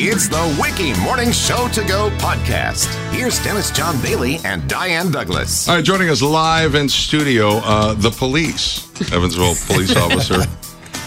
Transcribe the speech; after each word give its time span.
It's 0.00 0.28
the 0.28 0.56
Wiki 0.60 0.96
Morning 1.00 1.32
Show 1.32 1.66
to 1.70 1.82
Go 1.82 2.08
podcast. 2.18 2.86
Here's 3.12 3.42
Dennis 3.42 3.72
John 3.72 4.00
Bailey 4.00 4.38
and 4.44 4.68
Diane 4.68 5.10
Douglas. 5.10 5.68
All 5.68 5.74
right, 5.74 5.84
joining 5.84 6.08
us 6.08 6.22
live 6.22 6.76
in 6.76 6.88
studio, 6.88 7.56
uh, 7.64 7.94
the 7.94 8.12
police, 8.12 8.86
Evansville 9.12 9.56
police 9.66 9.96
officer, 9.96 10.42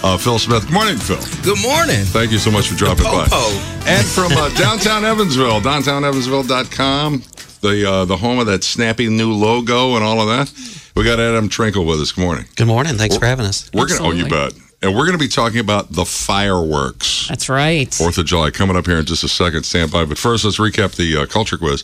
uh, 0.04 0.18
Phil 0.18 0.38
Smith. 0.38 0.66
Good 0.66 0.74
morning, 0.74 0.98
Phil. 0.98 1.16
Good 1.42 1.62
morning. 1.62 2.04
Thank 2.04 2.34
you 2.34 2.38
so 2.38 2.52
much 2.52 2.68
for 2.68 2.76
dropping 2.76 3.06
by. 3.06 3.28
Popo. 3.30 3.58
And 3.88 4.06
from 4.06 4.34
uh, 4.34 4.50
downtown 4.55 5.05
Evansville, 5.05 5.62
downtownevansville.com, 5.62 7.23
the 7.62 7.89
uh, 7.89 8.04
the 8.04 8.18
home 8.18 8.39
of 8.39 8.48
that 8.48 8.62
snappy 8.66 9.08
new 9.08 9.32
logo 9.32 9.96
and 9.96 10.04
all 10.04 10.20
of 10.20 10.28
that. 10.28 10.52
We 10.98 11.05
got 11.05 11.18
Adam 11.18 11.48
Trinkle 11.48 11.88
with 11.88 12.02
us. 12.02 12.12
Good 12.12 12.26
morning. 12.26 12.46
Good 12.58 12.68
morning. 12.68 12.96
Thanks 12.96 13.16
for 13.16 13.26
having 13.26 13.46
us. 13.46 13.71
We're 13.73 13.88
gonna, 13.88 14.04
oh, 14.04 14.12
you 14.12 14.28
bet. 14.28 14.52
And 14.84 14.95
we're 14.95 15.05
going 15.05 15.18
to 15.18 15.23
be 15.23 15.27
talking 15.27 15.59
about 15.59 15.91
the 15.91 16.05
fireworks. 16.05 17.27
That's 17.27 17.50
right. 17.50 17.93
Fourth 17.93 18.18
of 18.18 18.25
July 18.25 18.50
coming 18.50 18.75
up 18.75 18.88
here 18.88 18.97
in 18.97 19.05
just 19.05 19.23
a 19.23 19.27
second. 19.27 19.64
Stand 19.64 19.91
by. 19.91 20.05
But 20.05 20.18
first, 20.18 20.43
let's 20.43 20.57
recap 20.57 20.96
the 20.96 21.18
uh, 21.18 21.25
culture 21.28 21.57
quiz. 21.57 21.83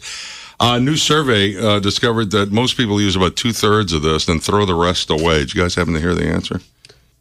A 0.59 0.79
new 0.79 0.97
survey 0.97 1.55
uh, 1.55 1.79
discovered 1.79 2.31
that 2.31 2.51
most 2.51 2.75
people 2.75 2.99
use 2.99 3.15
about 3.15 3.35
two 3.35 3.53
thirds 3.53 3.93
of 3.93 4.01
this 4.01 4.27
and 4.27 4.41
throw 4.41 4.65
the 4.65 4.73
rest 4.73 5.11
away. 5.11 5.39
Did 5.39 5.53
you 5.53 5.61
guys 5.61 5.75
happen 5.75 5.93
to 5.93 5.99
hear 5.99 6.15
the 6.15 6.25
answer? 6.27 6.59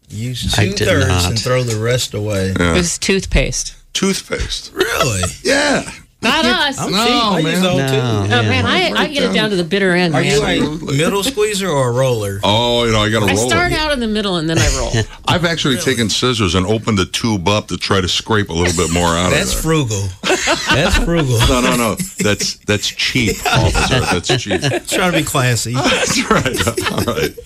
Use 0.09 0.59
I 0.59 0.67
two 0.69 0.73
did 0.75 0.89
thirds 0.89 1.09
not. 1.09 1.31
and 1.31 1.39
throw 1.39 1.63
the 1.63 1.79
rest 1.83 2.15
away. 2.15 2.55
It 2.59 2.59
was 2.59 2.97
toothpaste. 2.99 3.75
Toothpaste. 3.93 4.73
Really? 4.73 5.23
Yeah. 5.43 5.91
Not 6.27 6.45
us. 6.45 6.79
I'm 6.79 6.93
oh. 6.95 7.33
I 7.35 7.39
use 7.41 7.45
man. 7.45 7.63
No. 7.63 7.87
too. 7.87 7.95
Yeah. 8.31 8.43
man, 8.43 8.67
I, 8.67 9.03
I 9.03 9.09
get 9.09 9.25
it 9.25 9.35
down 9.35 9.51
to 9.51 9.57
the 9.57 9.65
bitter 9.65 9.93
end. 9.93 10.15
Are 10.15 10.23
you 10.23 10.43
man. 10.43 10.63
a 10.63 10.93
middle 10.93 11.23
squeezer 11.23 11.69
or 11.69 11.89
a 11.89 11.93
roller? 11.93 12.41
Oh, 12.49 12.85
you 12.85 12.93
know, 12.93 13.01
I 13.01 13.11
got 13.11 13.27
to 13.27 13.33
I 13.33 13.35
start 13.35 13.73
out 13.73 13.93
in 13.93 14.01
the 14.01 14.07
middle 14.07 14.37
and 14.37 14.49
then 14.49 14.59
I 14.59 14.69
roll. 14.79 15.05
I've 15.29 15.45
actually 15.45 15.79
taken 15.79 16.09
scissors 16.09 16.55
and 16.55 16.65
opened 16.65 16.97
the 16.97 17.07
tube 17.07 17.49
up 17.49 17.69
to 17.69 17.77
try 17.77 18.01
to 18.01 18.09
scrape 18.09 18.51
a 18.51 18.53
little 18.53 18.77
bit 18.77 18.93
more 18.93 19.09
out 19.09 19.31
That's 19.31 19.55
of 19.55 19.63
there. 19.63 19.63
frugal. 19.63 20.09
That's 20.23 20.97
frugal. 20.97 21.39
no, 21.49 21.61
no, 21.61 21.77
no. 21.77 21.95
That's 22.21 22.57
that's 22.59 22.89
cheap, 22.89 23.37
officer. 23.47 24.01
That's 24.01 24.43
cheap. 24.43 24.61
Trying 24.87 25.13
to 25.13 25.19
be 25.19 25.25
classy. 25.25 25.75
That's 25.75 26.31
right. 26.31 26.93
All 26.93 27.15
right. 27.15 27.39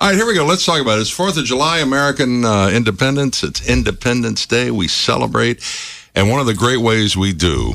All 0.00 0.08
right, 0.08 0.16
here 0.16 0.26
we 0.26 0.34
go. 0.34 0.44
Let's 0.44 0.64
talk 0.64 0.80
about 0.80 0.98
it. 0.98 1.00
It's 1.00 1.10
Fourth 1.10 1.36
of 1.38 1.44
July, 1.44 1.78
American 1.78 2.44
uh, 2.44 2.68
Independence. 2.68 3.42
It's 3.42 3.68
Independence 3.68 4.46
Day. 4.46 4.70
We 4.70 4.86
celebrate, 4.86 5.60
and 6.14 6.30
one 6.30 6.38
of 6.40 6.46
the 6.46 6.54
great 6.54 6.78
ways 6.78 7.16
we 7.16 7.32
do 7.32 7.74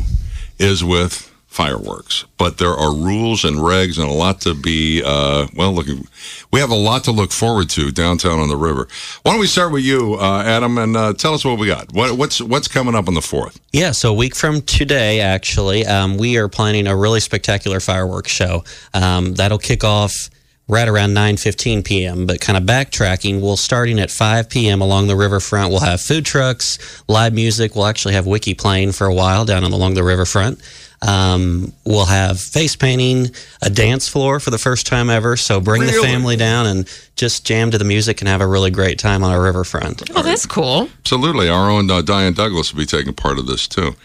is 0.64 0.84
with 0.84 1.30
fireworks. 1.48 2.26
But 2.38 2.58
there 2.58 2.72
are 2.74 2.94
rules 2.94 3.46
and 3.46 3.58
regs 3.58 4.00
and 4.00 4.10
a 4.10 4.14
lot 4.14 4.42
to 4.42 4.56
be 4.56 5.04
uh, 5.06 5.48
well. 5.56 5.72
Looking, 5.72 6.08
we 6.52 6.60
have 6.60 6.72
a 6.72 6.76
lot 6.76 7.04
to 7.04 7.12
look 7.12 7.32
forward 7.32 7.70
to 7.72 7.92
downtown 7.92 8.40
on 8.40 8.50
the 8.50 8.58
river. 8.58 8.88
Why 9.22 9.32
don't 9.32 9.40
we 9.40 9.46
start 9.46 9.72
with 9.72 9.84
you, 9.84 10.16
uh, 10.16 10.44
Adam, 10.44 10.78
and 10.80 10.98
uh, 10.98 11.14
tell 11.14 11.34
us 11.34 11.46
what 11.46 11.60
we 11.60 11.68
got. 11.68 11.94
What, 11.94 12.18
what's 12.18 12.42
what's 12.42 12.68
coming 12.68 12.96
up 12.96 13.08
on 13.08 13.14
the 13.14 13.22
fourth? 13.22 13.60
Yeah, 13.72 13.92
so 13.92 14.12
a 14.12 14.14
week 14.14 14.36
from 14.36 14.62
today, 14.64 15.20
actually, 15.20 15.86
um, 15.86 16.18
we 16.18 16.38
are 16.38 16.48
planning 16.48 16.88
a 16.88 16.96
really 16.96 17.20
spectacular 17.20 17.80
fireworks 17.80 18.32
show. 18.32 18.64
Um, 18.94 19.36
that'll 19.36 19.60
kick 19.60 19.84
off 19.84 20.30
right 20.68 20.88
around 20.88 21.12
9.15 21.12 21.84
p.m., 21.84 22.26
but 22.26 22.40
kind 22.40 22.58
of 22.58 22.64
backtracking, 22.64 23.42
we'll 23.42 23.58
starting 23.58 24.00
at 24.00 24.10
5 24.10 24.50
p.m. 24.50 24.82
along 24.82 25.08
the 25.08 25.16
riverfront. 25.16 25.70
We'll 25.70 25.82
have 25.82 26.02
food 26.02 26.26
trucks, 26.26 27.04
live 27.08 27.34
music. 27.34 27.76
We'll 27.76 27.86
actually 27.86 28.14
have 28.14 28.26
Wiki 28.26 28.54
playing 28.54 28.94
for 28.94 29.06
a 29.08 29.14
while 29.14 29.46
down 29.46 29.64
along 29.64 29.96
the 29.96 30.04
riverfront. 30.04 30.62
Um, 31.06 31.74
we'll 31.86 32.06
have 32.06 32.40
face 32.40 32.76
painting, 32.76 33.32
a 33.62 33.70
dance 33.70 34.08
floor 34.08 34.40
for 34.40 34.52
the 34.52 34.58
first 34.58 34.88
time 34.88 35.10
ever. 35.10 35.36
So 35.36 35.60
bring 35.60 35.82
the 35.82 35.92
family 36.02 36.38
down 36.38 36.66
and 36.66 36.90
just 37.16 37.46
jam 37.46 37.72
to 37.72 37.78
the 37.78 37.84
music 37.86 38.22
and 38.22 38.28
have 38.30 38.42
a 38.42 38.48
really 38.48 38.72
great 38.72 39.00
time 39.00 39.24
on 39.24 39.32
our 39.32 39.42
riverfront. 39.42 40.10
Oh, 40.16 40.22
that's 40.22 40.46
cool. 40.46 40.90
Absolutely. 41.00 41.50
Our 41.50 41.70
own 41.70 41.92
uh, 41.92 42.02
Diane 42.02 42.34
Douglas 42.34 42.74
will 42.74 42.80
be 42.80 42.86
taking 42.86 43.14
part 43.14 43.38
of 43.38 43.48
this 43.48 43.68
too. 43.68 43.96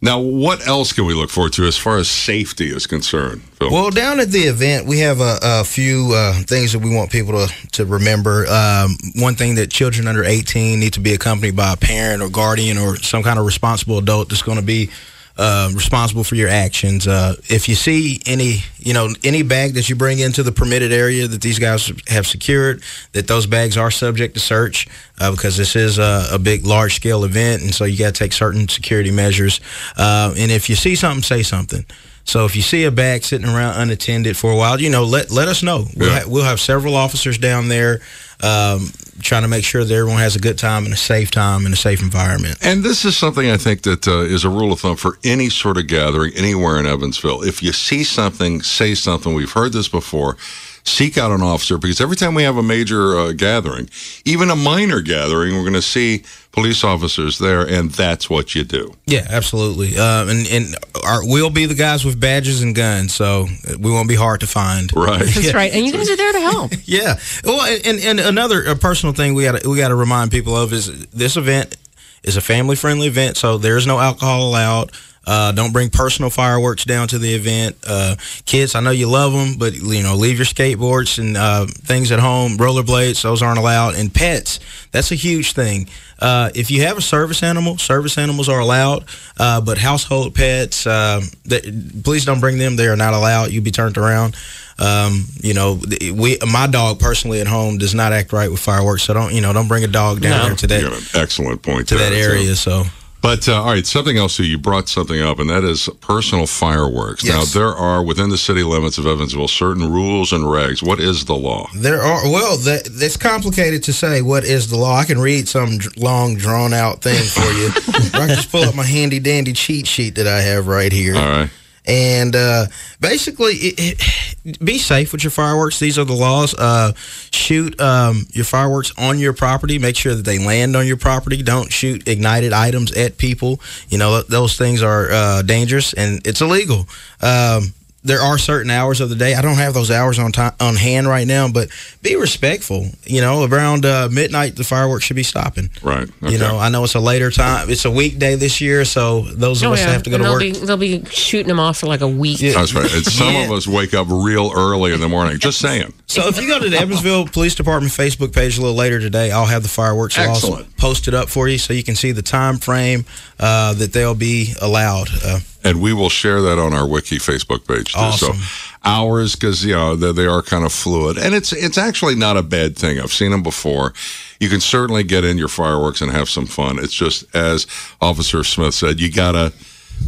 Now, 0.00 0.20
what 0.20 0.64
else 0.66 0.92
can 0.92 1.06
we 1.06 1.14
look 1.14 1.28
forward 1.28 1.52
to 1.54 1.64
as 1.66 1.76
far 1.76 1.98
as 1.98 2.08
safety 2.08 2.68
is 2.68 2.86
concerned? 2.86 3.42
Phil? 3.54 3.70
Well, 3.70 3.90
down 3.90 4.20
at 4.20 4.28
the 4.28 4.42
event, 4.42 4.86
we 4.86 5.00
have 5.00 5.20
a, 5.20 5.38
a 5.42 5.64
few 5.64 6.12
uh, 6.14 6.34
things 6.44 6.72
that 6.72 6.78
we 6.78 6.94
want 6.94 7.10
people 7.10 7.32
to, 7.32 7.68
to 7.72 7.84
remember. 7.84 8.46
Um, 8.46 8.96
one 9.16 9.34
thing 9.34 9.56
that 9.56 9.72
children 9.72 10.06
under 10.06 10.22
18 10.22 10.78
need 10.78 10.92
to 10.92 11.00
be 11.00 11.14
accompanied 11.14 11.56
by 11.56 11.72
a 11.72 11.76
parent 11.76 12.22
or 12.22 12.28
guardian 12.28 12.78
or 12.78 12.96
some 12.96 13.24
kind 13.24 13.40
of 13.40 13.46
responsible 13.46 13.98
adult 13.98 14.28
that's 14.28 14.42
going 14.42 14.58
to 14.58 14.64
be 14.64 14.90
uh, 15.38 15.70
responsible 15.72 16.24
for 16.24 16.34
your 16.34 16.48
actions. 16.48 17.06
Uh, 17.06 17.36
if 17.48 17.68
you 17.68 17.74
see 17.76 18.20
any, 18.26 18.58
you 18.78 18.92
know, 18.92 19.08
any 19.22 19.42
bag 19.42 19.74
that 19.74 19.88
you 19.88 19.94
bring 19.94 20.18
into 20.18 20.42
the 20.42 20.50
permitted 20.52 20.92
area 20.92 21.28
that 21.28 21.40
these 21.40 21.58
guys 21.60 21.92
have 22.08 22.26
secured, 22.26 22.82
that 23.12 23.28
those 23.28 23.46
bags 23.46 23.76
are 23.76 23.90
subject 23.90 24.34
to 24.34 24.40
search 24.40 24.88
uh, 25.20 25.30
because 25.30 25.56
this 25.56 25.76
is 25.76 25.98
a, 25.98 26.26
a 26.32 26.38
big, 26.38 26.66
large 26.66 26.94
scale 26.96 27.22
event, 27.24 27.62
and 27.62 27.72
so 27.74 27.84
you 27.84 27.96
got 27.96 28.14
to 28.14 28.18
take 28.18 28.32
certain 28.32 28.66
security 28.68 29.12
measures. 29.12 29.60
Uh, 29.96 30.34
and 30.36 30.50
if 30.50 30.68
you 30.68 30.74
see 30.74 30.94
something, 30.96 31.22
say 31.22 31.42
something. 31.42 31.84
So 32.24 32.44
if 32.44 32.54
you 32.56 32.60
see 32.62 32.84
a 32.84 32.90
bag 32.90 33.22
sitting 33.24 33.46
around 33.48 33.80
unattended 33.80 34.36
for 34.36 34.50
a 34.50 34.56
while, 34.56 34.78
you 34.80 34.90
know, 34.90 35.04
let 35.04 35.30
let 35.30 35.48
us 35.48 35.62
know. 35.62 35.86
We'll, 35.96 36.08
Yeah. 36.10 36.20
ha- 36.20 36.28
we'll 36.28 36.44
have 36.44 36.60
several 36.60 36.94
officers 36.94 37.38
down 37.38 37.68
there 37.68 38.00
um, 38.42 38.92
trying 39.20 39.42
to 39.42 39.48
make 39.48 39.64
sure 39.64 39.84
that 39.84 39.94
everyone 39.94 40.20
has 40.20 40.36
a 40.36 40.38
good 40.40 40.58
time 40.58 40.84
and 40.84 40.92
a 40.94 40.96
safe 40.96 41.30
time 41.30 41.64
and 41.64 41.74
a 41.74 41.76
safe 41.76 42.00
environment. 42.02 42.58
and 42.62 42.82
this 42.82 43.04
is 43.04 43.16
something 43.16 43.50
I 43.50 43.56
think 43.56 43.82
that 43.82 44.06
uh, 44.08 44.20
is 44.20 44.44
a 44.44 44.48
rule 44.50 44.72
of 44.72 44.80
thumb 44.80 44.96
for 44.96 45.18
any 45.24 45.48
sort 45.50 45.76
of 45.76 45.86
gathering 45.86 46.32
anywhere 46.36 46.78
in 46.78 46.86
Evansville. 46.86 47.42
If 47.42 47.62
you 47.62 47.72
see 47.72 48.04
something, 48.04 48.62
say 48.62 48.94
something. 48.94 49.34
We've 49.34 49.52
heard 49.52 49.72
this 49.72 49.88
before. 49.88 50.36
Seek 50.84 51.18
out 51.18 51.30
an 51.32 51.42
officer 51.42 51.76
because 51.76 52.00
every 52.00 52.16
time 52.16 52.34
we 52.34 52.44
have 52.44 52.56
a 52.56 52.62
major 52.62 53.18
uh, 53.18 53.32
gathering, 53.32 53.90
even 54.24 54.48
a 54.48 54.56
minor 54.56 55.02
gathering, 55.02 55.54
we're 55.54 55.60
going 55.62 55.74
to 55.74 55.82
see 55.82 56.22
police 56.52 56.82
officers 56.82 57.38
there, 57.38 57.60
and 57.60 57.90
that's 57.90 58.30
what 58.30 58.54
you 58.54 58.64
do. 58.64 58.94
Yeah, 59.04 59.26
absolutely. 59.28 59.98
Uh, 59.98 60.26
and 60.26 60.46
and 60.48 60.76
our, 61.04 61.20
we'll 61.26 61.50
be 61.50 61.66
the 61.66 61.74
guys 61.74 62.06
with 62.06 62.18
badges 62.18 62.62
and 62.62 62.74
guns, 62.74 63.14
so 63.14 63.46
we 63.78 63.90
won't 63.90 64.08
be 64.08 64.14
hard 64.14 64.40
to 64.40 64.46
find. 64.46 64.90
Right. 64.96 65.18
That's 65.26 65.52
right. 65.52 65.70
And 65.74 65.84
you 65.84 65.92
guys 65.92 66.08
are 66.08 66.16
there 66.16 66.32
to 66.32 66.40
help. 66.40 66.72
Yeah. 66.86 67.18
Well, 67.44 67.60
and, 67.84 67.98
and 68.00 68.18
another 68.20 68.66
uh 68.66 68.74
personal 69.08 69.26
thing 69.26 69.34
we 69.34 69.44
got 69.44 69.66
we 69.66 69.76
got 69.76 69.88
to 69.88 69.94
remind 69.94 70.30
people 70.30 70.56
of 70.56 70.72
is 70.72 71.06
this 71.06 71.36
event 71.36 71.76
is 72.22 72.36
a 72.36 72.40
family 72.40 72.76
friendly 72.76 73.06
event, 73.06 73.36
so 73.36 73.58
there's 73.58 73.86
no 73.86 73.98
alcohol 73.98 74.48
allowed. 74.48 74.92
Uh, 75.30 75.52
don't 75.52 75.72
bring 75.74 75.90
personal 75.90 76.30
fireworks 76.30 76.84
down 76.86 77.06
to 77.08 77.18
the 77.18 77.34
event. 77.34 77.76
Uh, 77.86 78.16
kids, 78.46 78.74
I 78.74 78.80
know 78.80 78.90
you 78.92 79.08
love 79.08 79.32
them, 79.34 79.58
but 79.58 79.74
you 79.74 80.02
know, 80.02 80.14
leave 80.16 80.38
your 80.38 80.46
skateboards 80.46 81.18
and 81.18 81.36
uh, 81.36 81.66
things 81.66 82.10
at 82.12 82.18
home. 82.18 82.56
Rollerblades, 82.56 83.22
those 83.22 83.42
aren't 83.42 83.58
allowed. 83.58 83.94
And 83.96 84.12
pets, 84.12 84.58
that's 84.90 85.12
a 85.12 85.16
huge 85.16 85.52
thing. 85.52 85.88
Uh, 86.18 86.48
if 86.54 86.70
you 86.70 86.82
have 86.82 86.96
a 86.96 87.02
service 87.02 87.42
animal, 87.42 87.76
service 87.76 88.16
animals 88.16 88.48
are 88.48 88.58
allowed, 88.60 89.04
uh, 89.38 89.60
but 89.60 89.76
household 89.76 90.34
pets, 90.34 90.84
that, 90.84 92.00
please 92.04 92.24
don't 92.24 92.40
bring 92.40 92.56
them. 92.56 92.76
They 92.76 92.88
are 92.88 92.96
not 92.96 93.12
allowed. 93.12 93.50
You'll 93.52 93.64
be 93.64 93.70
turned 93.70 93.98
around. 93.98 94.34
Um, 94.80 95.24
you 95.42 95.54
know, 95.54 95.80
we 96.14 96.38
my 96.50 96.68
dog 96.68 97.00
personally 97.00 97.40
at 97.40 97.48
home 97.48 97.78
does 97.78 97.94
not 97.96 98.12
act 98.12 98.32
right 98.32 98.48
with 98.50 98.60
fireworks, 98.60 99.02
so 99.02 99.12
don't 99.12 99.34
you 99.34 99.40
know, 99.40 99.52
don't 99.52 99.66
bring 99.68 99.82
a 99.82 99.88
dog 99.88 100.20
down 100.20 100.38
No. 100.38 100.46
there 100.46 100.54
to 100.56 100.66
that 100.68 100.82
You 100.82 100.88
got 100.88 100.98
an 101.00 101.20
excellent 101.20 101.62
point 101.62 101.88
to 101.88 101.96
there, 101.96 102.10
that 102.10 102.16
too. 102.16 102.22
area. 102.22 102.54
So 102.54 102.84
But 103.20 103.48
uh, 103.48 103.60
all 103.62 103.72
right, 103.72 103.86
something 103.86 104.16
else. 104.16 104.36
Too, 104.36 104.44
you 104.44 104.58
brought 104.58 104.88
something 104.88 105.20
up, 105.20 105.38
and 105.38 105.50
that 105.50 105.64
is 105.64 105.88
personal 106.00 106.46
fireworks. 106.46 107.24
Yes. 107.24 107.34
Now 107.34 107.60
there 107.60 107.74
are 107.74 108.02
within 108.02 108.30
the 108.30 108.38
city 108.38 108.62
limits 108.62 108.96
of 108.96 109.06
Evansville 109.06 109.48
certain 109.48 109.90
rules 109.90 110.32
and 110.32 110.44
regs. 110.44 110.82
What 110.82 111.00
is 111.00 111.24
the 111.24 111.34
law? 111.34 111.68
there 111.74 112.00
are 112.00 112.22
well, 112.30 112.56
that 112.58 112.86
it's 112.86 113.16
complicated 113.16 113.82
to 113.84 113.92
say 113.92 114.22
what 114.22 114.44
is 114.44 114.70
the 114.70 114.76
law. 114.76 114.96
I 114.96 115.04
can 115.04 115.18
read 115.18 115.48
some 115.48 115.78
long 115.96 116.36
drawn 116.36 116.72
out 116.72 117.02
thing 117.02 117.22
for 117.24 117.50
you. 117.52 117.68
I 118.14 118.26
can 118.26 118.28
just 118.28 118.52
pull 118.52 118.62
up 118.62 118.74
my 118.74 118.84
handy 118.84 119.18
dandy 119.18 119.52
cheat 119.52 119.86
sheet 119.86 120.14
that 120.14 120.28
I 120.28 120.40
have 120.40 120.68
right 120.68 120.92
here. 120.92 121.16
All 121.16 121.28
right. 121.28 121.50
And 121.86 122.36
uh, 122.36 122.66
basically, 123.00 123.54
it, 123.54 123.74
it, 123.78 124.27
be 124.42 124.78
safe 124.78 125.12
with 125.12 125.24
your 125.24 125.30
fireworks. 125.30 125.78
These 125.78 125.98
are 125.98 126.04
the 126.04 126.14
laws. 126.14 126.54
Uh, 126.54 126.92
shoot 127.30 127.78
um, 127.80 128.26
your 128.32 128.44
fireworks 128.44 128.92
on 128.98 129.18
your 129.18 129.32
property. 129.32 129.78
Make 129.78 129.96
sure 129.96 130.14
that 130.14 130.24
they 130.24 130.38
land 130.38 130.76
on 130.76 130.86
your 130.86 130.96
property. 130.96 131.42
Don't 131.42 131.72
shoot 131.72 132.06
ignited 132.08 132.52
items 132.52 132.92
at 132.92 133.18
people. 133.18 133.60
You 133.88 133.98
know, 133.98 134.22
those 134.22 134.56
things 134.56 134.82
are 134.82 135.10
uh, 135.10 135.42
dangerous 135.42 135.92
and 135.92 136.26
it's 136.26 136.40
illegal. 136.40 136.86
Um, 137.20 137.72
there 138.04 138.20
are 138.20 138.38
certain 138.38 138.70
hours 138.70 139.00
of 139.00 139.08
the 139.10 139.16
day. 139.16 139.34
I 139.34 139.42
don't 139.42 139.56
have 139.56 139.74
those 139.74 139.90
hours 139.90 140.18
on 140.18 140.32
time, 140.32 140.52
on 140.60 140.76
hand 140.76 141.08
right 141.08 141.26
now, 141.26 141.48
but 141.50 141.68
be 142.00 142.14
respectful. 142.16 142.86
You 143.04 143.20
know, 143.20 143.44
around 143.44 143.84
uh, 143.84 144.08
midnight, 144.10 144.56
the 144.56 144.64
fireworks 144.64 145.04
should 145.04 145.16
be 145.16 145.22
stopping. 145.24 145.70
Right. 145.82 146.08
Okay. 146.22 146.32
You 146.32 146.38
know, 146.38 146.58
I 146.58 146.68
know 146.68 146.84
it's 146.84 146.94
a 146.94 147.00
later 147.00 147.30
time. 147.30 147.68
It's 147.70 147.84
a 147.84 147.90
weekday 147.90 148.36
this 148.36 148.60
year, 148.60 148.84
so 148.84 149.22
those 149.22 149.62
of 149.62 149.70
Oh, 149.70 149.72
us 149.72 149.80
that 149.80 149.86
yeah. 149.86 149.92
have 149.92 150.02
to 150.04 150.10
go 150.10 150.16
and 150.16 150.22
to 150.24 150.28
they'll 150.28 150.32
work. 150.34 150.40
be 150.42 150.66
they'll 150.66 150.76
be 151.02 151.04
shooting 151.06 151.48
them 151.48 151.60
off 151.60 151.78
for 151.78 151.86
like 151.86 152.00
a 152.00 152.08
week. 152.08 152.40
Yeah. 152.40 152.52
That's 152.52 152.72
right. 152.72 152.92
And 152.92 153.04
some 153.04 153.32
Yeah. 153.34 153.44
of 153.46 153.50
us 153.52 153.66
wake 153.66 153.94
up 153.94 154.06
real 154.10 154.52
early 154.54 154.92
in 154.94 155.00
the 155.00 155.08
morning. 155.08 155.38
Just 155.40 155.58
saying. 155.58 155.92
So 156.06 156.26
if 156.28 156.40
you 156.40 156.48
go 156.48 156.58
to 156.58 156.68
the 156.70 156.78
Evansville 156.78 157.26
Police 157.26 157.54
Department 157.56 157.92
Facebook 157.92 158.32
page 158.32 158.56
a 158.56 158.60
little 158.62 158.76
later 158.76 158.98
today, 159.00 159.30
I'll 159.30 159.44
have 159.46 159.62
the 159.62 159.68
fireworks 159.68 160.16
also 160.18 160.30
Excellent. 160.48 160.76
posted 160.78 161.14
up 161.14 161.28
for 161.28 161.48
you 161.48 161.58
so 161.58 161.72
you 161.74 161.82
can 161.82 161.96
see 161.96 162.12
the 162.12 162.22
time 162.22 162.56
frame 162.58 163.04
uh, 163.40 163.74
that 163.74 163.92
they'll 163.92 164.14
be 164.14 164.54
allowed. 164.62 165.08
Uh, 165.24 165.40
and 165.68 165.82
we 165.82 165.92
will 165.92 166.08
share 166.08 166.40
that 166.40 166.58
on 166.58 166.72
our 166.72 166.86
wiki 166.86 167.18
Facebook 167.18 167.66
page 167.66 167.92
too. 167.92 168.00
Awesome. 168.00 168.34
So 168.34 168.68
hours 168.84 169.34
because 169.34 169.64
you 169.64 169.74
know 169.74 169.96
they, 169.96 170.12
they 170.12 170.26
are 170.26 170.42
kind 170.42 170.64
of 170.64 170.72
fluid, 170.72 171.18
and 171.18 171.34
it's 171.34 171.52
it's 171.52 171.78
actually 171.78 172.14
not 172.14 172.36
a 172.36 172.42
bad 172.42 172.76
thing. 172.76 172.98
I've 172.98 173.12
seen 173.12 173.30
them 173.30 173.42
before. 173.42 173.92
You 174.40 174.48
can 174.48 174.60
certainly 174.60 175.02
get 175.02 175.24
in 175.24 175.36
your 175.36 175.48
fireworks 175.48 176.00
and 176.00 176.10
have 176.10 176.28
some 176.28 176.46
fun. 176.46 176.78
It's 176.78 176.94
just 176.94 177.24
as 177.34 177.66
Officer 178.00 178.42
Smith 178.44 178.74
said, 178.74 179.00
you 179.00 179.12
gotta. 179.12 179.52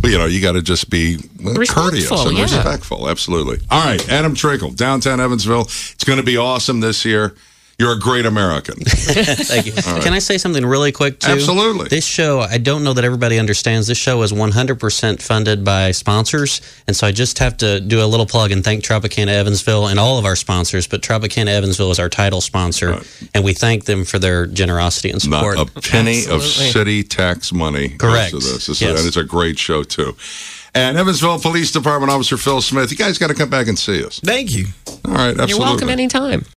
You 0.05 0.19
know, 0.19 0.27
you 0.27 0.41
got 0.41 0.53
to 0.53 0.63
just 0.63 0.89
be 0.89 1.19
courteous 1.69 2.13
and 2.13 2.37
yeah. 2.37 2.45
respectful. 2.45 3.09
Absolutely. 3.09 3.59
All 3.73 3.85
right, 3.85 4.09
Adam 4.09 4.37
Trinkle, 4.37 4.77
downtown 4.77 5.19
Evansville. 5.19 5.63
It's 5.63 6.05
going 6.05 6.21
to 6.21 6.25
be 6.25 6.37
awesome 6.37 6.79
this 6.79 7.05
year. 7.05 7.35
You're 7.81 7.93
a 7.93 7.99
great 7.99 8.27
American. 8.27 8.75
Thank 8.85 9.65
you. 9.65 9.73
Can 9.73 10.13
I 10.13 10.19
say 10.19 10.37
something 10.37 10.67
really 10.67 10.93
quick 10.93 11.19
too? 11.19 11.33
Absolutely. 11.33 11.89
This 11.89 12.05
show, 12.05 12.41
I 12.41 12.59
don't 12.59 12.85
know 12.85 12.93
that 12.93 13.05
everybody 13.07 13.39
understands. 13.39 13.87
This 13.87 13.97
show 13.97 14.21
is 14.21 14.33
100% 14.35 15.23
funded 15.23 15.65
by 15.65 15.93
sponsors, 15.93 16.61
and 16.87 16.95
so 16.95 17.07
I 17.07 17.13
just 17.13 17.39
have 17.39 17.57
to 17.57 17.81
do 17.81 18.05
a 18.05 18.07
little 18.07 18.27
plug 18.27 18.51
and 18.53 18.63
thank 18.63 18.85
Tropicana 18.85 19.29
Evansville 19.29 19.87
and 19.87 19.99
all 19.99 20.19
of 20.19 20.27
our 20.27 20.37
sponsors. 20.37 20.87
But 20.87 21.01
Tropicana 21.01 21.49
Evansville 21.49 21.91
is 21.91 21.99
our 21.99 22.11
title 22.11 22.43
sponsor, 22.43 23.01
and 23.35 23.45
we 23.45 23.55
thank 23.55 23.87
them 23.87 24.05
for 24.05 24.19
their 24.19 24.45
generosity 24.47 25.09
and 25.09 25.23
support. 25.23 25.57
Not 25.57 25.69
support. 25.69 25.87
a 25.87 25.89
penny 25.91 26.27
of 26.29 26.43
city 26.43 27.03
tax 27.03 27.51
money 27.51 27.89
Correct. 27.97 28.33
to 28.33 28.37
this. 28.41 28.53
This 28.53 28.69
is- 28.69 28.81
Yes. 28.83 28.99
and 28.99 29.09
it's 29.09 29.17
a 29.17 29.25
great 29.25 29.59
show 29.59 29.85
too. 29.85 30.15
And 30.75 30.97
Evansville 30.99 31.41
Police 31.41 31.73
Department 31.73 32.13
Officer 32.13 32.37
Phil 32.37 32.61
Smith, 32.63 32.91
you 32.93 32.97
guys 32.97 33.19
got 33.19 33.27
to 33.29 33.35
come 33.35 33.51
back 33.51 33.67
and 33.67 33.77
see 33.79 34.05
us. 34.05 34.21
Thank 34.23 34.53
you. 34.53 34.67
All 35.05 35.13
right, 35.13 35.31
absolutely. 35.31 35.49
You're 35.49 35.59
welcome 35.59 35.89
anytime. 35.89 36.45